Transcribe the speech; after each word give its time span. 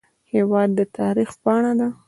هېواد 0.33 0.69
د 0.77 0.79
تاریخ 0.97 1.29
پاڼه 1.43 1.71
ده. 1.79 1.87